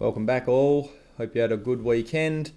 [0.00, 0.90] Welcome back, all.
[1.18, 2.50] Hope you had a good weekend.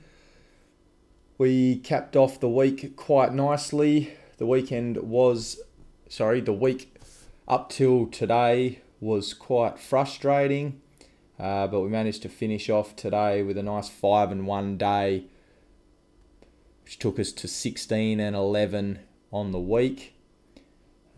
[1.37, 4.17] We capped off the week quite nicely.
[4.39, 5.59] The weekend was,
[6.09, 6.99] sorry, the week
[7.47, 10.81] up till today was quite frustrating,
[11.39, 15.25] uh, but we managed to finish off today with a nice five and one day,
[16.85, 18.97] which took us to 16 and 11
[19.31, 20.15] on the week.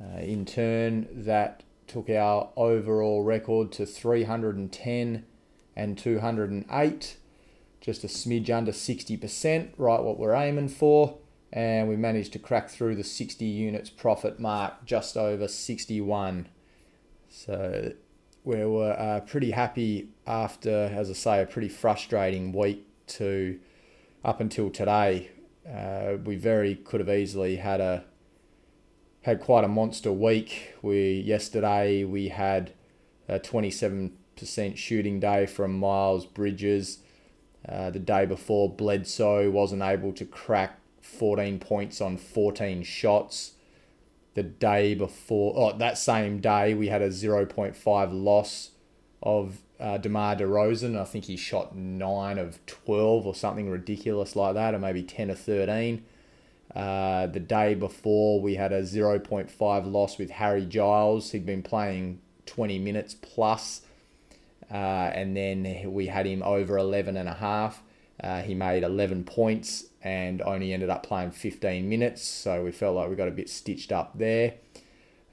[0.02, 5.24] Uh, in turn, that took our overall record to 310
[5.80, 7.18] and 208,
[7.80, 11.18] just a smidge under 60%, right what we're aiming for.
[11.52, 16.48] And we managed to crack through the 60 units profit mark, just over 61.
[17.30, 17.94] So
[18.44, 23.60] we were uh, pretty happy after, as I say, a pretty frustrating week to
[24.24, 25.32] up until today.
[25.68, 28.04] Uh, we very could have easily had a
[29.22, 30.76] had quite a monster week.
[30.82, 32.74] We yesterday we had
[33.28, 34.12] a 27%
[34.76, 37.00] shooting day from Miles Bridges.
[37.68, 43.54] Uh, the day before, Bledsoe wasn't able to crack 14 points on 14 shots.
[44.36, 47.76] The day before, oh, that same day, we had a 0.5
[48.12, 48.72] loss
[49.22, 51.00] of uh, DeMar DeRozan.
[51.00, 55.30] I think he shot 9 of 12 or something ridiculous like that, or maybe 10
[55.30, 56.04] of 13.
[56.76, 61.32] Uh, the day before, we had a 0.5 loss with Harry Giles.
[61.32, 63.82] He'd been playing 20 minutes plus,
[64.72, 67.82] uh, and then we had him over 11 and a half.
[68.22, 72.96] Uh, he made 11 points and only ended up playing 15 minutes, so we felt
[72.96, 74.56] like we got a bit stitched up there.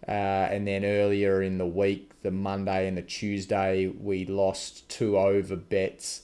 [0.06, 0.10] Uh,
[0.50, 5.56] and then earlier in the week, the Monday and the Tuesday, we lost two over
[5.56, 6.22] bets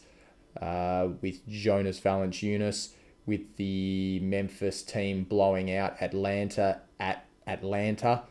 [0.61, 2.91] uh, with Jonas Valanciunas
[3.27, 8.23] with the Memphis team blowing out Atlanta at Atlanta.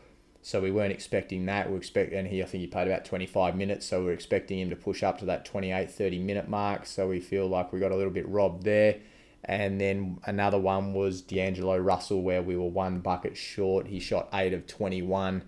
[0.44, 1.70] So we weren't expecting that.
[1.70, 4.58] We expect, and he I think he played about 25 minutes, so we are expecting
[4.58, 6.84] him to push up to that 28, 30 minute mark.
[6.84, 8.96] So we feel like we got a little bit robbed there.
[9.44, 13.86] And then another one was D'Angelo Russell, where we were one bucket short.
[13.86, 15.44] He shot eight of 21.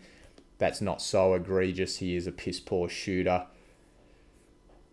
[0.59, 1.99] That's not so egregious.
[1.99, 3.47] He is a piss poor shooter.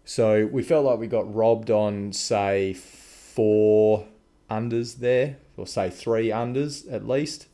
[0.04, 4.08] So we felt like we got robbed on, say, four
[4.50, 7.48] unders there, or say three unders at least.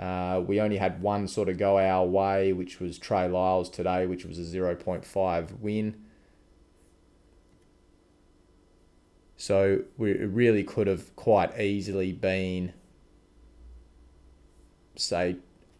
[0.00, 4.06] Uh, we only had one sort of go our way, which was Trey Lyles today,
[4.06, 5.94] which was a 0.5 win.
[9.36, 12.72] So we really could have quite easily been,
[14.96, 15.36] say,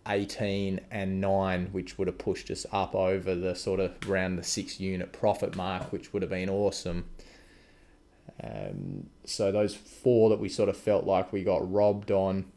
[0.07, 4.43] 18 and 9, which would have pushed us up over the sort of around the
[4.43, 7.09] six unit profit mark, which would have been awesome.
[8.43, 12.51] Um, so those four that we sort of felt like we got robbed on,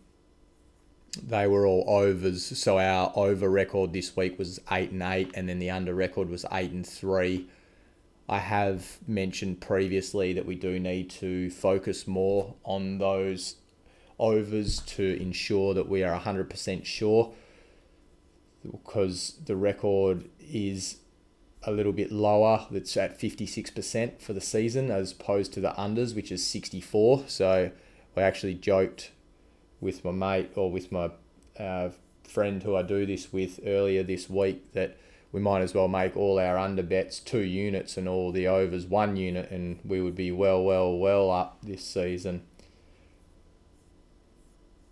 [1.22, 2.58] they were all overs.
[2.58, 6.30] So our over record this week was eight and eight, and then the under record
[6.30, 7.48] was eight and three.
[8.28, 13.58] I have mentioned previously that we do need to focus more on those
[14.18, 17.34] overs to ensure that we are 100% sure
[18.64, 20.98] because the record is
[21.64, 22.66] a little bit lower.
[22.72, 27.26] It's at 56% for the season as opposed to the unders, which is 64.
[27.28, 27.72] So
[28.16, 29.12] we actually joked
[29.84, 31.12] with my mate or with my
[31.60, 31.90] uh,
[32.24, 34.98] friend who I do this with earlier this week that
[35.32, 38.86] we might as well make all our under bets two units and all the overs
[38.86, 42.44] one unit, and we would be well, well, well up this season.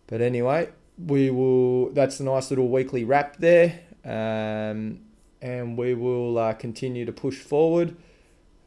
[0.07, 1.91] But anyway, we will.
[1.91, 3.79] That's a nice little weekly wrap there.
[4.03, 5.01] Um,
[5.41, 7.95] and we will uh, continue to push forward.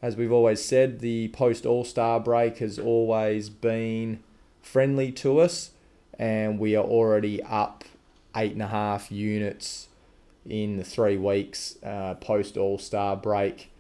[0.03, 4.23] As we've always said, the post All Star break has always been
[4.61, 5.71] friendly to us,
[6.19, 7.85] and we are already up
[8.37, 9.89] eight and a half units
[10.47, 13.71] in the three weeks uh, post All Star break,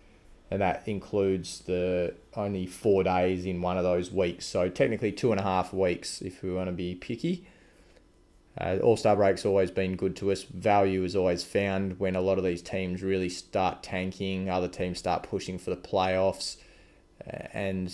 [0.50, 4.46] and that includes the only four days in one of those weeks.
[4.46, 7.46] So technically two and a half weeks if we want to be picky.
[8.58, 10.44] Uh, All Star break's always been good to us.
[10.44, 14.98] Value is always found when a lot of these teams really start tanking, other teams
[14.98, 16.56] start pushing for the playoffs,
[17.26, 17.90] and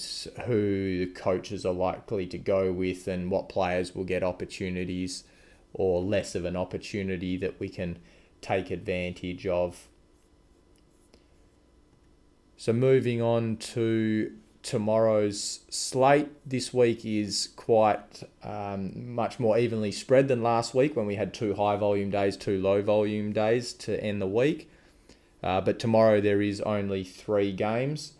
[0.46, 5.24] who the coaches are likely to go with, and what players will get opportunities
[5.72, 7.98] or less of an opportunity that we can
[8.40, 9.88] take advantage of.
[12.56, 20.28] So, moving on to tomorrow's slate this week is quite um, much more evenly spread
[20.28, 24.02] than last week when we had two high volume days, two low volume days to
[24.02, 24.70] end the week.
[25.42, 28.12] Uh, but tomorrow there is only three games.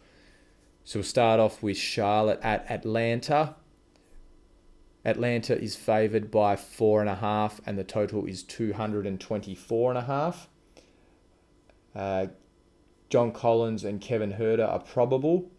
[0.91, 3.55] So we'll start off with Charlotte at Atlanta.
[5.05, 10.03] Atlanta is favoured by four and a half, and the total is 224 and a
[10.03, 10.49] half.
[11.95, 12.27] Uh,
[13.09, 15.53] John Collins and Kevin Huerter are probable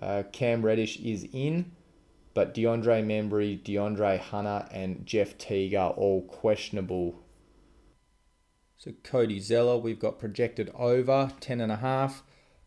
[0.00, 1.70] Uh, Cam Reddish is in,
[2.34, 7.22] but DeAndre Bembry, DeAndre Hunter, and Jeff Teague are all questionable.
[8.78, 12.22] So Cody Zeller, we've got projected over 10.5.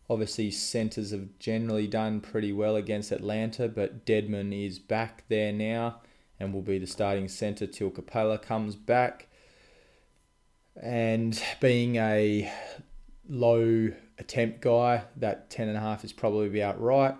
[0.10, 6.02] Obviously, centres have generally done pretty well against Atlanta, but Dedmon is back there now
[6.40, 9.28] and will be the starting centre till Capela comes back.
[10.82, 12.52] And being a
[13.28, 17.16] low attempt guy, that 10.5 is probably about right.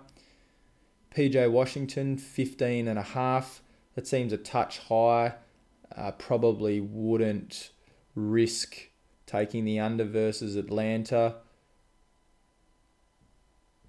[1.14, 3.60] PJ Washington, 15.5.
[3.94, 5.34] That seems a touch high.
[5.96, 7.70] Uh, probably wouldn't
[8.14, 8.90] risk
[9.24, 11.36] taking the under versus Atlanta.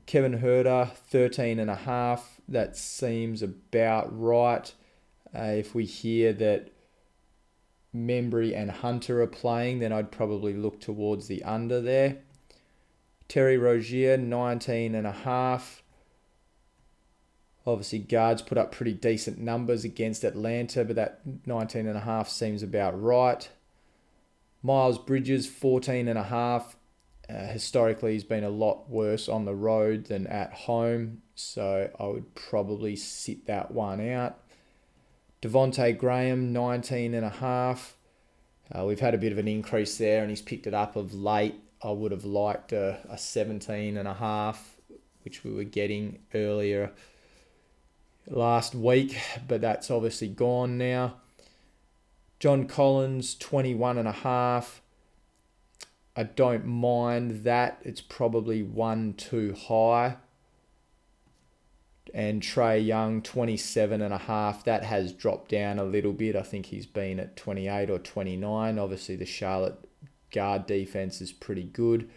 [0.08, 2.22] Kevin Huerter, 13.5.
[2.48, 4.74] That seems about right.
[5.38, 6.72] Uh, if we hear that
[7.94, 12.20] Bembry and Hunter are playing, then I'd probably look towards the under there.
[13.28, 15.84] Terry Rozier, 19 and a half.
[17.66, 22.30] Obviously, guards put up pretty decent numbers against Atlanta, but that 19 and a half
[22.30, 23.50] seems about right.
[24.64, 26.78] Miles Bridges, 14 and a half.
[27.30, 32.06] Uh, historically, he's been a lot worse on the road than at home, so I
[32.06, 34.40] would probably sit that one out.
[35.42, 37.96] Devonte Graham, 19 and a half.
[38.72, 41.14] Uh, we've had a bit of an increase there and he's picked it up of
[41.14, 41.56] late.
[41.84, 44.78] I would have liked a, a 17 and a half,
[45.24, 46.92] which we were getting earlier
[48.28, 51.16] last week, but that's obviously gone now.
[52.40, 54.82] John Collins, 21 and a half.
[56.18, 57.80] I don't mind that.
[57.84, 60.18] It's probably one too high.
[62.12, 66.36] And Trae Young 27 and a half that has dropped down a little bit.
[66.36, 69.78] I think he's been at 28 or 29 obviously the Charlotte
[70.32, 72.10] guard defense is pretty good.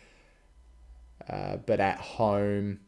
[1.28, 2.80] Uh, but at home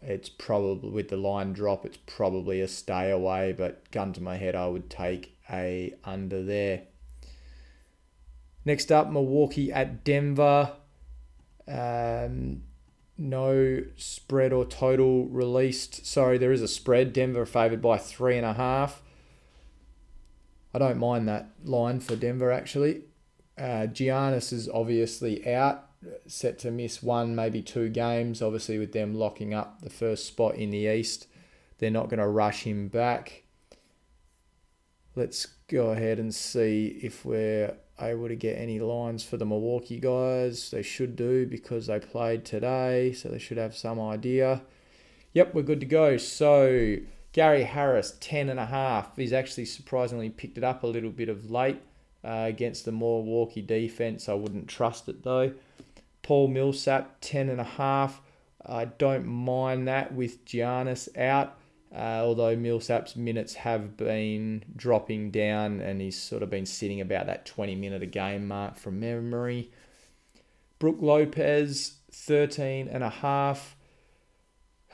[0.00, 3.52] it's probably with the line drop it's probably a stay away.
[3.52, 6.82] But gun to my head I would take a under there
[8.66, 10.72] next up Milwaukee at Denver
[11.68, 12.62] um,
[13.18, 16.06] no spread or total released.
[16.06, 17.12] Sorry, there is a spread.
[17.12, 19.02] Denver favored by three and a half.
[20.74, 23.04] I don't mind that line for Denver actually.
[23.56, 25.88] Uh, Giannis is obviously out,
[26.26, 28.42] set to miss one, maybe two games.
[28.42, 31.26] Obviously, with them locking up the first spot in the East,
[31.78, 33.44] they're not going to rush him back.
[35.14, 39.98] Let's go ahead and see if we're able to get any lines for the Milwaukee
[39.98, 40.70] guys.
[40.70, 44.62] They should do because they played today, so they should have some idea.
[45.32, 46.16] Yep, we're good to go.
[46.16, 46.96] So
[47.32, 49.16] Gary Harris, ten and a half.
[49.16, 51.80] He's actually surprisingly picked it up a little bit of late
[52.24, 54.28] uh, against the Milwaukee defense.
[54.28, 55.52] I wouldn't trust it though.
[56.22, 58.20] Paul Millsap, ten and a half.
[58.64, 61.56] I don't mind that with Giannis out.
[61.94, 67.26] Uh, although Millsap's minutes have been dropping down and he's sort of been sitting about
[67.26, 69.70] that 20 minute a game mark from memory.
[70.78, 73.76] Brook Lopez, 13 and a half.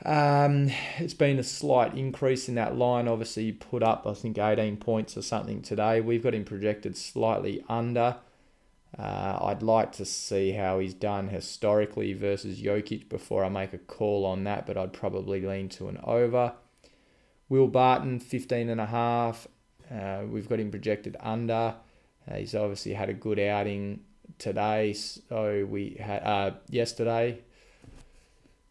[0.05, 3.07] Um, it's been a slight increase in that line.
[3.07, 6.01] Obviously, put up, I think, 18 points or something today.
[6.01, 8.17] We've got him projected slightly under.
[8.97, 13.77] Uh, I'd like to see how he's done historically versus Jokic before I make a
[13.77, 16.53] call on that, but I'd probably lean to an over.
[17.53, 19.47] Will Barton, 15 and a half.
[19.93, 21.75] Uh, we've got him projected under.
[22.27, 23.99] Uh, he's obviously had a good outing
[24.39, 24.93] today.
[24.93, 27.41] So we had uh, yesterday.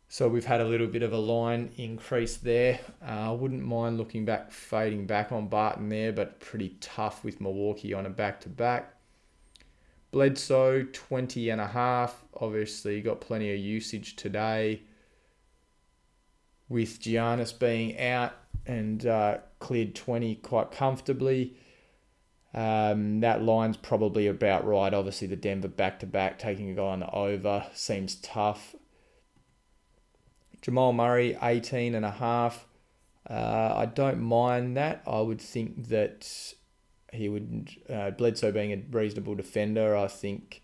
[0.09, 2.81] So we've had a little bit of a line increase there.
[3.01, 7.41] Uh, I wouldn't mind looking back, fading back on Barton there, but pretty tough with
[7.41, 8.97] Milwaukee on a back to back.
[10.11, 12.25] Bledsoe, 20 and a half.
[12.35, 14.83] Obviously, got plenty of usage today.
[16.69, 18.33] With Giannis being out,
[18.67, 21.57] and uh, cleared 20 quite comfortably.
[22.55, 24.93] Um, that line's probably about right.
[24.93, 28.75] Obviously, the Denver back to back, taking a guy on the over seems tough.
[30.61, 32.67] Jamal Murray, 18 and a half.
[33.29, 35.03] Uh, I don't mind that.
[35.07, 36.55] I would think that
[37.13, 40.63] he would, uh, Bledsoe being a reasonable defender, I think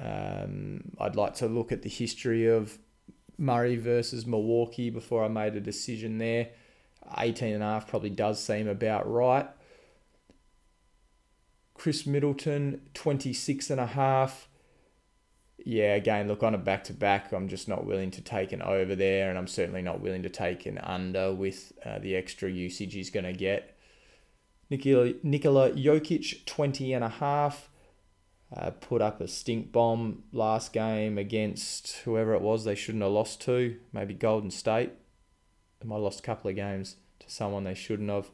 [0.00, 2.78] um, I'd like to look at the history of
[3.36, 6.48] Murray versus Milwaukee before I made a decision there.
[7.16, 9.48] 18 and a half probably does seem about right.
[11.74, 14.48] Khris Middleton, 26 and a half.
[15.64, 17.32] Yeah, again, look on a back to back.
[17.32, 20.28] I'm just not willing to take an over there, and I'm certainly not willing to
[20.28, 23.76] take an under with uh, the extra usage he's going to get.
[24.70, 27.70] Nikola, Nikola Jokic, 20 and a half.
[28.54, 33.12] Uh, put up a stink bomb last game against whoever it was they shouldn't have
[33.12, 34.92] lost to, maybe Golden State.
[35.84, 38.30] Might have lost a couple of games to someone they shouldn't have.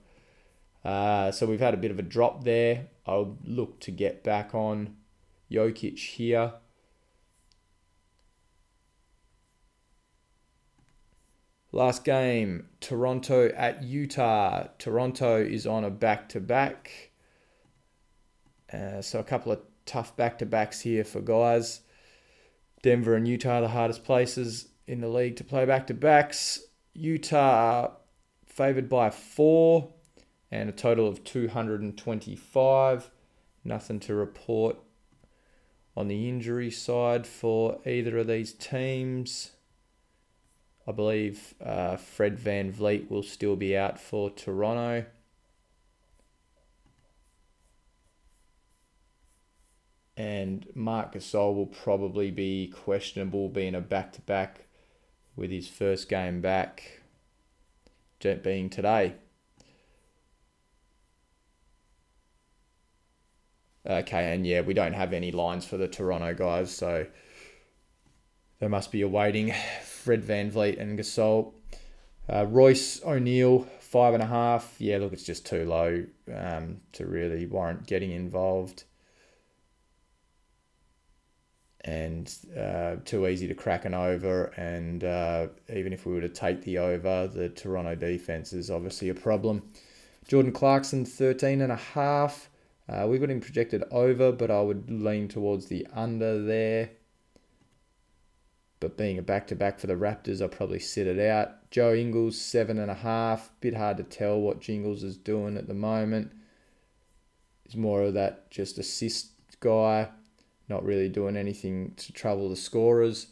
[0.85, 2.89] Uh, so we've had a bit of a drop there.
[3.07, 4.97] I'll look to get back on
[5.51, 6.55] Jokic here.
[11.71, 14.69] Last game, Toronto at Utah.
[14.79, 17.11] Toronto is on a back to back.
[19.01, 21.83] So a couple of tough back to backs here for guys.
[22.83, 26.61] Denver and Utah, are the hardest places in the league to play back to backs.
[26.95, 27.91] Utah
[28.47, 29.93] favoured by four
[30.51, 33.11] and a total of 225.
[33.65, 34.77] Nothing to report
[35.97, 39.53] on the injury side for either of these teams.
[40.87, 45.07] I believe uh, Fred VanVleet will still be out for Toronto.
[50.17, 54.67] And Marc Gasol will probably be questionable being a back to back
[55.37, 57.01] with his first game back
[58.43, 59.15] being today.
[63.87, 67.07] Okay, and yeah, we don't have any lines for the Toronto guys, so
[68.59, 69.53] they must be awaiting
[69.85, 71.53] Fred Van VanVleet and Gasol.
[72.33, 74.77] Uh, Royce O'Neale, five and a half.
[74.79, 78.85] Yeah, look, it's just too low um, to really warrant getting involved.
[81.85, 84.47] And uh, too easy to crack an over.
[84.57, 89.11] And uh, even if we were to take the over, the Toronto defense is obviously
[89.11, 89.63] a problem.
[90.27, 92.49] Jordan Clarkson, 13 and a half.
[92.89, 96.91] Uh, we've got him projected over, but I would lean towards the under there.
[98.81, 101.71] But being a back to back for the Raptors, I'll probably sit it out.
[101.71, 103.51] Joe Ingles, seven and a half.
[103.61, 106.33] Bit hard to tell what Jingles is doing at the moment.
[107.65, 110.11] He's more of that just assist guy,
[110.69, 113.29] not really doing anything to trouble the scorers.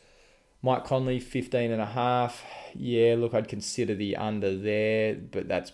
[0.63, 2.45] Mike Conley, 15 and a half.
[2.75, 5.73] Yeah, look, I'd consider the under there, but that's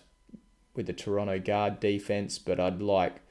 [0.75, 2.39] with the Toronto guard defense.
[2.39, 3.21] But I'd like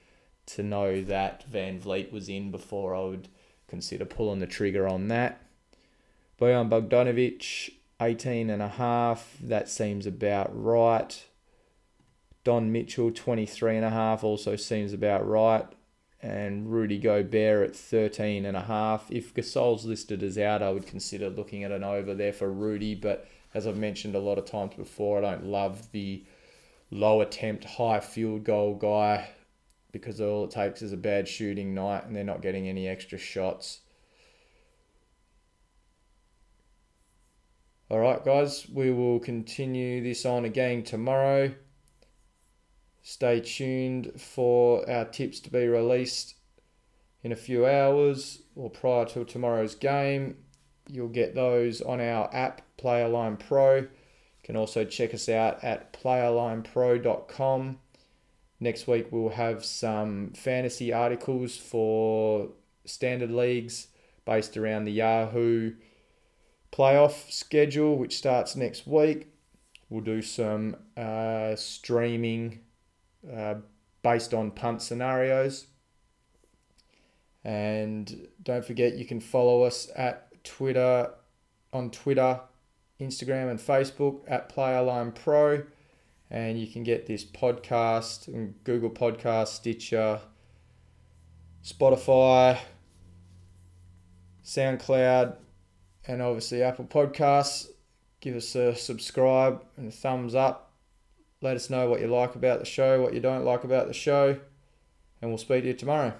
[0.46, 3.28] to know that VanVleet was in before I would
[3.66, 5.42] consider pulling the trigger on that.
[6.40, 7.70] Bojan Bogdanovic,
[8.00, 9.36] 18 and a half.
[9.40, 11.24] That seems about right.
[12.44, 15.66] Don Mitchell, 23 and a half, also seems about right.
[16.20, 19.10] And Rudy Gobert at 13 and a half.
[19.10, 22.94] If Gasol's listed as out, I would consider looking at an over there for Rudy.
[22.96, 26.24] But as I've mentioned a lot of times before, I don't love the
[26.90, 29.30] low attempt, high field goal guy
[29.92, 33.18] because all it takes is a bad shooting night and they're not getting any extra
[33.18, 33.80] shots.
[37.90, 41.54] All right, guys, we will continue this on again tomorrow.
[43.02, 46.34] Stay tuned for our tips to be released
[47.22, 50.36] in a few hours or prior to tomorrow's game.
[50.88, 53.76] You'll get those on our app, Playerline Pro.
[53.76, 53.88] You
[54.42, 57.78] can also check us out at playerlinepro.com.
[58.60, 62.48] Next week, we'll have some fantasy articles for
[62.84, 63.88] standard leagues
[64.24, 65.74] based around the Yahoo
[66.72, 69.28] playoff schedule, which starts next week.
[69.88, 72.60] We'll do some uh, streaming
[73.34, 73.56] uh,
[74.02, 75.66] based on punt scenarios.
[77.44, 81.10] And don't forget, you can follow us at Twitter,
[81.72, 82.40] on Twitter,
[83.00, 85.62] Instagram, and Facebook at Playerline Pro
[86.30, 90.20] and you can get this podcast and Google Podcast, Stitcher,
[91.64, 92.58] Spotify,
[94.44, 95.36] SoundCloud,
[96.06, 97.68] and obviously Apple Podcasts.
[98.20, 100.67] Give us a subscribe and a thumbs up.
[101.40, 103.94] Let us know what you like about the show, what you don't like about the
[103.94, 104.38] show,
[105.22, 106.14] and we'll speak to you tomorrow.